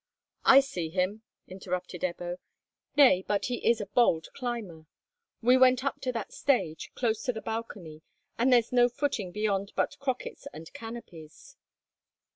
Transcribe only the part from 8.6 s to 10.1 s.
no footing beyond but